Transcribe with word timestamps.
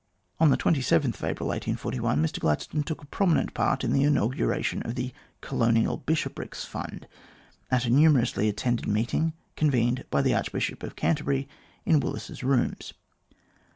On 0.39 0.47
April 0.47 0.71
27, 0.73 1.11
1841, 1.11 2.23
Mr 2.25 2.39
Gladstone 2.39 2.81
took 2.81 3.03
a 3.03 3.05
prominent 3.05 3.53
part 3.53 3.83
in 3.83 3.93
the 3.93 4.01
inauguration 4.03 4.81
of 4.81 4.95
the 4.95 5.13
Colonial 5.41 5.97
Bishoprics 5.97 6.65
Fund, 6.65 7.05
at 7.69 7.85
a 7.85 7.91
numerously 7.91 8.49
attended 8.49 8.87
meeting, 8.87 9.33
convened 9.55 10.05
by 10.09 10.23
the 10.23 10.33
Archbishop 10.33 10.81
of 10.81 10.95
Canterbury, 10.95 11.47
in 11.85 11.99
Willis's 11.99 12.41
Booms. 12.41 12.95